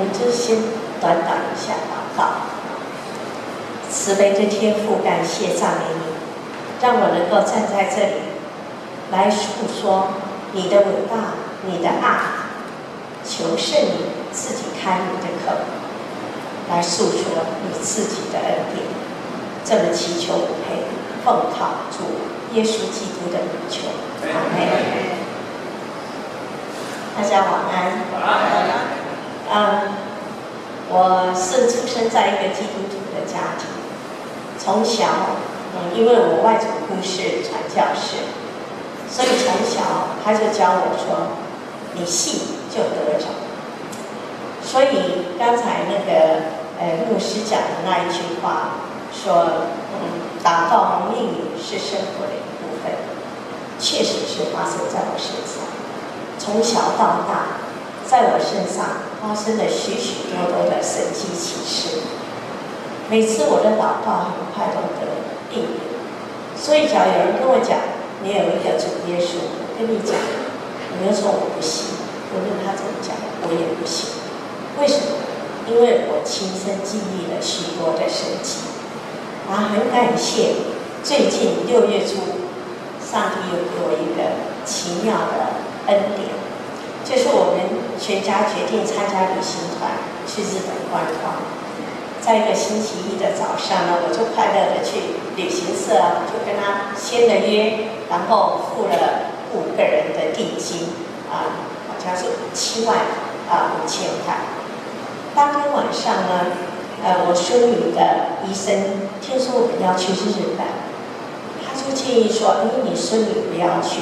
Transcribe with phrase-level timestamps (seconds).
[0.00, 0.56] 们就先
[1.00, 2.24] 短短一下祷告。
[3.90, 6.02] 慈悲的天父，感谢赞美你，
[6.80, 8.14] 让我能够站在这里
[9.10, 10.08] 来诉说
[10.52, 11.34] 你的伟大、
[11.66, 12.40] 你的爱。
[13.22, 13.92] 求圣灵
[14.32, 15.54] 自己开你的口，
[16.70, 18.86] 来诉说你自己的恩典。
[19.62, 20.84] 这么祈求不配，
[21.22, 21.98] 奉靠主
[22.54, 23.88] 耶稣基督的名求，
[24.22, 24.58] 阿门。
[27.14, 27.92] 大家晚安。
[28.14, 28.99] 晚安。
[29.52, 29.92] 嗯，
[30.88, 33.66] 我是出生在一个基督徒的家庭，
[34.58, 35.06] 从小，
[35.74, 38.16] 嗯，因为我外祖父是传教士，
[39.10, 39.82] 所以从小
[40.24, 41.36] 他就教我说
[41.94, 43.26] ：“你信。”就得着。
[44.62, 48.78] 所以刚才那个呃牧师讲的那一句话
[49.12, 52.94] 说，嗯，祷告命运是生活的一部分，
[53.80, 55.66] 确实是发生在我身上。
[56.38, 57.58] 从小到大，
[58.06, 58.86] 在我身上
[59.20, 61.98] 发生了许许多多的神迹奇事。
[63.10, 65.06] 每次我的祷告很快都得
[65.52, 65.80] 应允。
[66.56, 67.78] 所以，只要有人跟我讲，
[68.22, 69.40] 你有一个主耶稣，
[69.78, 70.14] 跟你讲，
[71.00, 71.96] 你要说我不信。
[72.32, 74.20] 无论他怎么讲，我也不信。
[74.78, 75.18] 为什么？
[75.66, 78.68] 因为我亲身经历了许多的神迹。
[79.50, 80.54] 啊，很感谢，
[81.02, 82.46] 最近六月初，
[83.02, 86.28] 上帝又给我一个奇妙的恩典，
[87.02, 87.49] 就是我
[88.00, 89.92] 全家决定参加旅行团
[90.26, 91.34] 去日本观光。
[92.20, 100.88] 在一个星期一的早上呢，我就快乐的去旅行社，就跟他签了约，然后付了五个人的定金
[101.30, 101.68] 啊。
[101.88, 102.96] 好像是七万
[103.50, 104.34] 啊五千块。
[105.34, 106.56] 当天晚上呢，
[107.04, 110.64] 呃，我孙女的医生听说我们要去日本，
[111.60, 114.00] 他就建议说：“哎，你孙女不要去，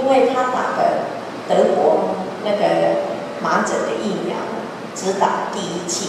[0.00, 1.04] 因为他打的
[1.46, 3.09] 德国那个
[3.42, 4.36] 麻疹的疫苗
[4.94, 6.08] 只打第一剂，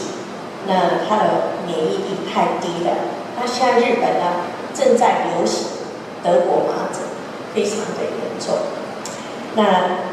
[0.68, 0.74] 那
[1.08, 1.24] 他的
[1.66, 2.92] 免疫力太低了。
[3.40, 4.44] 那现在日本呢
[4.74, 5.68] 正在流行
[6.24, 7.02] 德国麻疹，
[7.54, 8.56] 非常的严重。
[9.56, 9.62] 那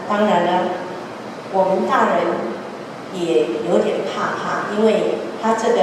[0.09, 0.69] 当然呢。”
[1.51, 2.27] 我们大人
[3.15, 5.81] 也有点怕怕，因为他这个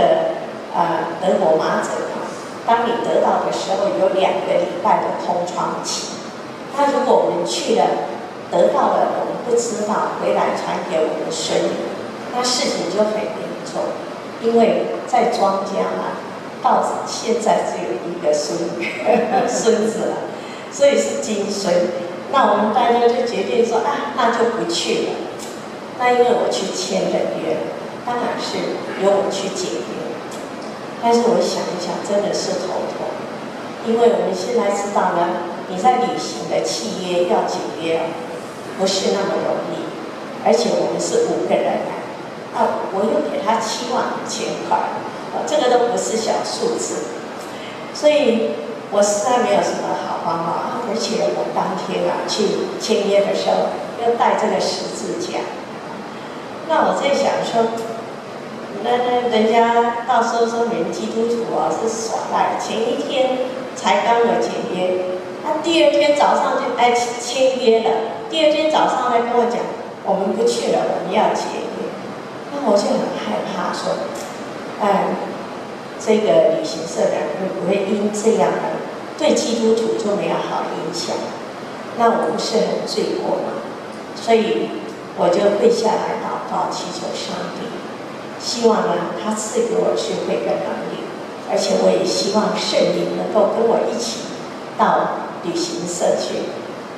[0.76, 2.22] 呃德国麻疹啊，
[2.68, 6.20] 当你得到的时候有两个礼拜的空窗期。
[6.78, 7.86] 那如果我们去了，
[8.52, 11.70] 得到了，不知道，回来传给我们孙女，
[12.34, 13.84] 那事情就很严重。
[14.42, 16.18] 因为在庄家嘛，
[16.62, 18.58] 到现在只有一个孙
[19.48, 20.16] 孙子了，
[20.72, 21.74] 所以是金孙。
[22.32, 25.10] 那我们大家就决定说啊，那就不去了。
[25.98, 27.58] 那因为我去签了约，
[28.06, 28.58] 当然是
[29.02, 29.96] 由我去解约。
[31.02, 33.08] 但是我想一想，真的是头痛，
[33.86, 38.02] 因为我们现在知道呢，你在履行的契约要解约，
[38.78, 39.86] 不是那么容易，
[40.46, 41.88] 而且我们是五个人，
[42.56, 44.78] 啊，我又给他七万五千块，
[45.32, 47.08] 啊，这个都不是小数字，
[47.94, 48.52] 所以
[48.92, 53.72] 我实在没有什么好方法，而且我当天啊去签约的时候
[54.04, 55.40] 要带这个十字架。
[56.68, 57.72] 那我在想说，
[58.84, 63.38] 那那人家到时候说你们基督徒啊是耍赖，前一天
[63.76, 65.15] 才刚有解约，
[65.46, 67.92] 他第二天早上就哎签约了，
[68.30, 69.60] 第二天早上来跟我讲，
[70.04, 71.86] 我们不去了，我们要解约。
[72.52, 73.94] 那我就很害怕说，
[74.82, 75.16] 哎，
[76.00, 78.82] 这个旅行社的会不会因这样的
[79.18, 81.16] 对基督徒就没有好影响？
[81.98, 83.62] 那我不是很罪过吗？
[84.16, 84.70] 所以。
[85.18, 87.64] 我就跪下来祷告，祈求上帝，
[88.38, 91.08] 希望呢，他赐给我智慧跟能力，
[91.50, 94.28] 而且我也希望圣灵能够跟我一起
[94.78, 96.50] 到旅行社去，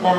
[0.02, 0.12] 那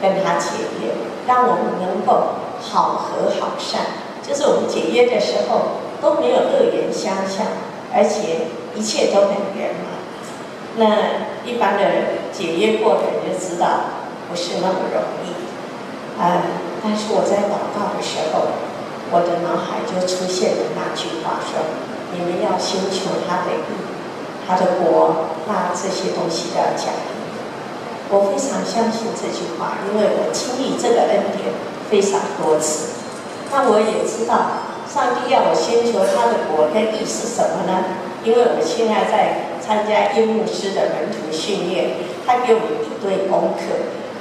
[0.00, 0.50] 跟他解
[0.80, 0.92] 约，
[1.26, 3.80] 让我们能够好合好散，
[4.22, 7.46] 就是我们解约的时候都没有恶言相向，
[7.94, 9.92] 而且一切都很圆满。
[10.76, 11.82] 那一般的
[12.32, 13.66] 解约过程就知道，
[14.28, 15.30] 不是那么容易，
[16.18, 16.42] 啊、
[16.82, 18.48] 但是我在祷告的时候，
[19.12, 21.60] 我的脑海就出现了那句话说
[22.16, 23.76] ：“你们要先求他的意，
[24.48, 27.11] 他的国，那这些东西都要加给你。”
[28.12, 31.48] 我非常相信这句话，因为我经历这个恩典
[31.88, 33.00] 非常多次。
[33.50, 37.96] 那我也知道，上帝要我先求他的国跟义是什么呢？
[38.22, 43.80] 因为我现在在参加叶牧师的门徒训练，他给我们一堆功课，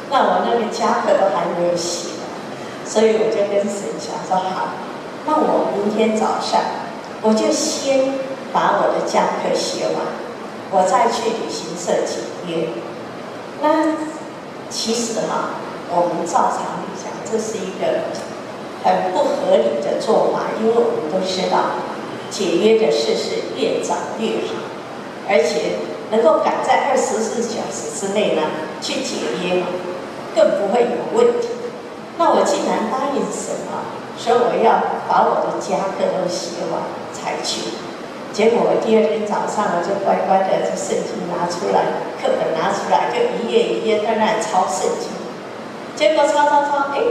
[0.09, 2.15] 那我那个家课都还没有写。
[2.88, 4.71] 所以我就跟神讲说好，
[5.27, 6.59] 那我明天早上
[7.21, 8.15] 我就先
[8.53, 9.99] 把我的家课写完，
[10.71, 12.69] 我再去旅行社解约。
[13.61, 13.95] 那
[14.69, 18.09] 其实哈，我们照常来讲，这是一个
[18.83, 21.77] 很不合理的做法，因为我们都知道，
[22.29, 24.55] 解约的事是越早越好，
[25.29, 25.77] 而且
[26.09, 28.41] 能够赶在二十四小时之内呢
[28.81, 29.67] 去解约嘛，
[30.35, 31.49] 更不会有问题。
[32.17, 33.85] 那我既然答应什么，
[34.17, 36.81] 说我要把我的家课都写完
[37.13, 37.90] 才去。
[38.31, 45.11] 结果我第二天早上我就乖乖的就圣经拿出来，课本拿出来，就一页一页在那抄圣经。
[45.99, 47.03] 结果抄抄抄，哎，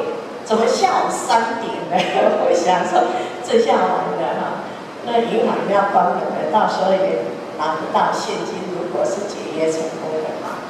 [0.48, 1.94] 怎么下午三点了？
[2.40, 3.12] 我想说
[3.44, 4.64] 这下完了哈，
[5.04, 7.28] 那银行要关门了，到时候也
[7.60, 8.72] 拿不到现金。
[8.72, 10.64] 如果是解约成功的话，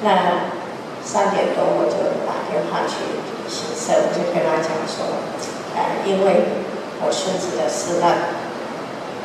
[0.00, 0.48] 那
[1.04, 3.04] 三点多我就打电话去
[3.52, 5.04] 行社，我就跟他讲说，
[5.76, 6.64] 呃，因为
[7.04, 8.39] 我孙子的事呢。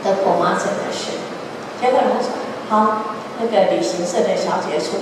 [0.05, 1.17] 得果麻疹的事，
[1.81, 2.29] 结果他说
[2.69, 3.01] 好，
[3.39, 4.99] 那个旅行社的小姐说，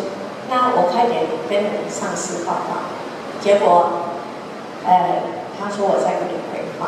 [0.50, 1.62] 那我快点跟
[1.92, 2.88] 上司报告。
[3.42, 3.90] 结果，
[4.86, 5.24] 呃，
[5.60, 6.88] 他说我再给你回话。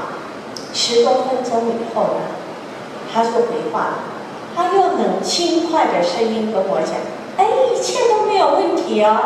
[0.73, 2.31] 十多分钟以后呢，
[3.13, 4.00] 他说回话，
[4.56, 6.95] 他用很轻快的声音跟我讲，
[7.35, 9.18] 哎，一切都没有问题哦。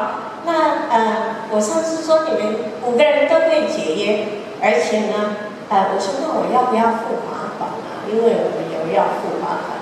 [0.45, 2.55] 那呃，我上次说你们
[2.87, 4.25] 五个人都可以解约，
[4.61, 5.35] 而且呢，
[5.69, 8.05] 呃，我说那我要不要付罚款啊？
[8.09, 8.69] 因为我们。
[8.69, 9.77] 有要付罚款，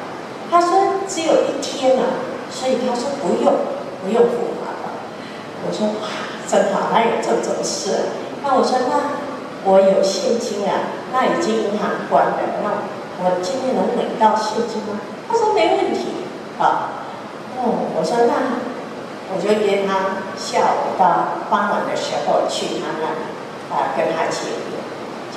[0.49, 2.03] 他说只有一天了，
[2.49, 3.53] 所以他说不用，
[4.01, 4.89] 不用付罚款。
[5.63, 6.09] 我说哇，
[6.47, 8.09] 真好，哪有这种事？
[8.43, 9.21] 那我说那
[9.63, 12.69] 我有现金啊，那已经银行关了，那
[13.23, 14.99] 我今天能领到现金吗？
[15.29, 16.25] 他说没问题，
[16.59, 16.89] 啊，
[17.55, 18.57] 哦，我说那
[19.29, 23.21] 我就约他下午到傍晚的时候去他那里
[23.69, 24.76] 啊，跟他解约。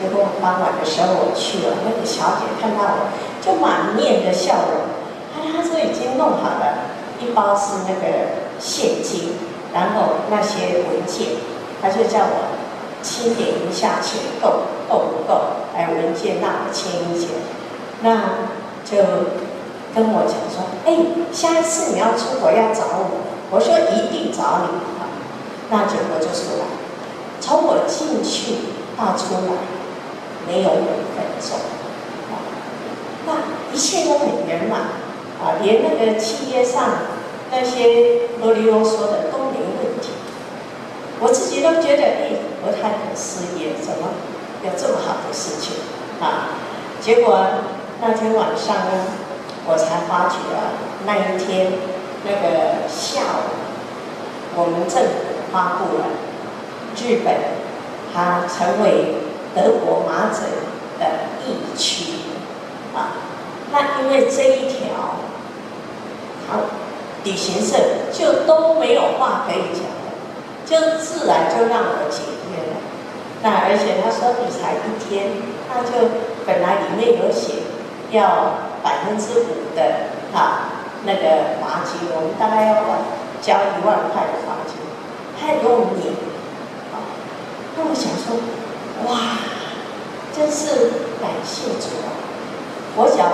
[0.00, 3.12] 结果傍晚的时候我去了，那个小姐看到我，
[3.44, 4.88] 就满面的笑容。
[5.28, 6.88] 她她说已经弄好了，
[7.20, 9.36] 一包是那个现金，
[9.74, 11.36] 然后那些文件，
[11.82, 12.56] 她就叫我
[13.02, 17.28] 清点一下钱够够不够，还有文件让我签一签。
[18.00, 18.48] 那
[18.82, 18.96] 就
[19.94, 20.96] 跟我讲说，哎，
[21.30, 23.20] 下一次你要出国要找我，
[23.50, 24.80] 我说一定找你。
[25.68, 26.64] 那结果就出来，
[27.38, 28.54] 从我进去
[28.96, 29.52] 到出来。
[30.46, 31.58] 没有五分钟，
[32.30, 32.42] 啊，
[33.26, 34.80] 那一切都很圆满，
[35.38, 36.88] 啊，连那个契约上
[37.52, 40.10] 那些啰里啰嗦的都没问题，
[41.20, 42.32] 我自己都觉得，哎，
[42.64, 44.08] 不太可思议，怎么
[44.64, 45.74] 有这么好的事情
[46.20, 46.58] 啊？
[47.00, 47.46] 结果
[48.00, 49.06] 那天晚上呢，
[49.66, 50.74] 我才发觉啊，
[51.06, 51.72] 那一天
[52.24, 53.54] 那个下午，
[54.56, 55.10] 我们政府
[55.52, 56.06] 发布了
[56.96, 57.34] 日本，
[58.12, 59.19] 它成为。
[59.54, 60.42] 德国麻疹
[60.98, 61.06] 的
[61.44, 62.12] 疫区
[62.94, 63.18] 啊，
[63.72, 65.16] 那因为这一条，
[66.48, 66.60] 好，
[67.24, 67.76] 旅行社
[68.12, 70.10] 就都没有话可以讲了，
[70.64, 72.76] 就自然就让我解约了。
[73.42, 75.32] 那而且他说你才一天，
[75.68, 76.10] 他就
[76.46, 77.54] 本来里面有写
[78.12, 78.54] 要
[78.84, 79.82] 百分之五的
[80.32, 80.70] 啊
[81.04, 82.74] 那个罚金，我们大概要
[83.42, 84.76] 交一万块的罚金，
[85.40, 86.14] 太多年
[86.92, 87.02] 啊，
[87.76, 88.38] 那我想说。
[89.06, 89.18] 哇，
[90.36, 92.12] 真是感谢主啊！
[92.96, 93.28] 我讲，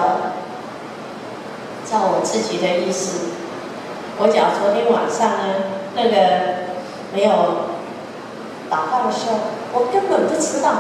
[1.84, 3.30] 照我自己的意思，
[4.18, 5.54] 我讲昨天晚上呢，
[5.94, 6.70] 那个
[7.12, 7.30] 没有
[8.70, 9.38] 祷告的时候，
[9.72, 10.72] 我根本不知道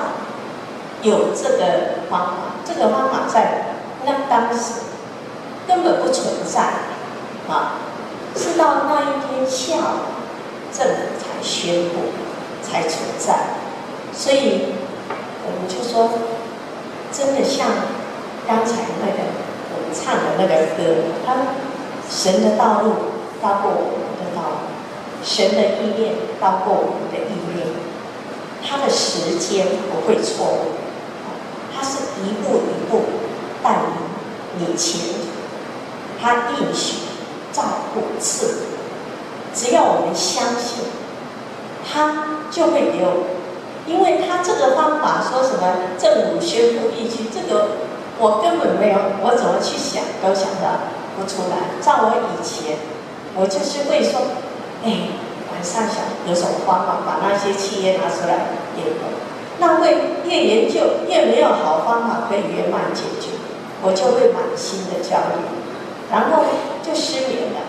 [1.02, 2.32] 有这个方法，
[2.64, 3.74] 这个方法在
[4.04, 4.82] 那当时
[5.66, 6.60] 根本不存在
[7.52, 7.80] 啊，
[8.36, 9.98] 是到那一天下午
[10.72, 12.12] 政府才宣布
[12.62, 13.34] 才存在。
[14.12, 14.75] 所以，
[15.46, 16.10] 我们就说，
[17.12, 17.68] 真的像
[18.46, 19.18] 刚才那个
[19.72, 21.54] 我们唱的那个歌，他
[22.10, 22.92] 神的道路
[23.40, 24.56] 高过我们的道路，
[25.22, 27.66] 神的意念高过我们的意念，
[28.62, 30.74] 他的时间不会错误，
[31.74, 33.02] 他是一步一步
[33.62, 33.86] 带领
[34.58, 36.98] 你前途，他应许
[37.52, 37.62] 照
[37.94, 38.64] 顾赐，
[39.54, 40.84] 只要我们相信，
[41.88, 43.35] 他就会给我。
[43.86, 47.68] 因为他这个方法说什么政府宣布疫区，这个
[48.18, 51.78] 我根本没有，我怎么去想都想到不出来。
[51.80, 52.78] 照我以前，
[53.36, 54.20] 我就是会说，
[54.82, 55.14] 哎，
[55.52, 59.06] 晚上想有什么方法把那些企业拿出来研究，
[59.58, 63.38] 那会越研究越没有好方法可以圆满解决，
[63.82, 65.46] 我就会满心的焦虑，
[66.10, 66.42] 然后
[66.82, 67.62] 就失眠了。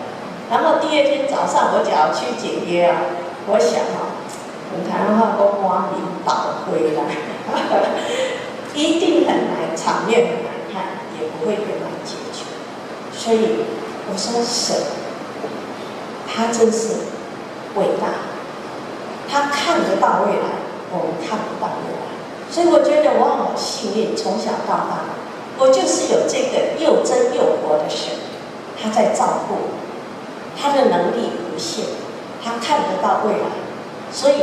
[0.50, 2.96] 然后第二天早上我就要去解约啊，
[3.46, 4.17] 我想啊。
[4.88, 7.00] 台湾话讲光明倒回来，
[8.74, 10.82] 一定很难，场面很难看，
[11.18, 12.44] 也不会圆满解决。
[13.12, 13.64] 所以
[14.10, 14.76] 我说神，
[16.26, 16.94] 他真是
[17.74, 18.08] 伟大，
[19.28, 20.46] 他看得到未来，
[20.92, 21.98] 我们看不到未来。
[22.50, 25.04] 所以我觉得我好幸运，从小到大，
[25.58, 28.14] 我就是有这个又真又活的神，
[28.80, 29.76] 他在照顾，
[30.56, 31.84] 他的能力无限，
[32.42, 33.44] 他看得到未来，
[34.12, 34.34] 所以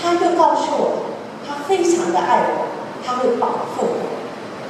[0.00, 1.02] 他又告诉我，
[1.46, 2.66] 他非常的爱我，
[3.04, 4.06] 他会保护我，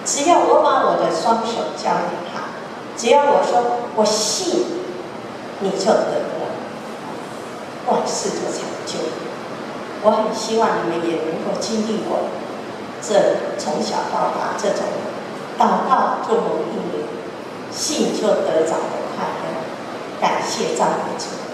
[0.04, 2.50] 只要我把我的双手交给他，
[2.96, 4.64] 只要我说我信，
[5.60, 6.50] 你就得了，
[7.86, 8.98] 万事就成就。
[10.02, 12.18] 我很希望你们也能够经历过。
[13.00, 14.86] 这从小到大这种
[15.58, 17.06] 祷告就能应允，
[17.72, 21.51] 信就得着的快乐，感谢赞美主。